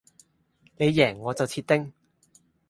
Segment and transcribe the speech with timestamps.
[0.77, 1.93] 你贏我就切丁